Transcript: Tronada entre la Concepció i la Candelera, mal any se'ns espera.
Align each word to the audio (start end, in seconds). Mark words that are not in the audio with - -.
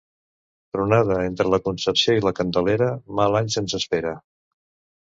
Tronada 0.77 1.17
entre 1.25 1.51
la 1.55 1.59
Concepció 1.67 2.17
i 2.21 2.27
la 2.29 2.35
Candelera, 2.41 2.91
mal 3.21 3.43
any 3.43 3.57
se'ns 3.59 3.79
espera. 3.83 4.21